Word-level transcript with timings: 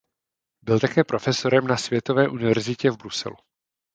Byl 0.61 0.79
také 0.79 1.03
profesorem 1.03 1.67
na 1.67 1.77
Světové 1.77 2.27
univerzitě 2.27 2.91
v 2.91 2.97
Bruselu. 2.97 3.35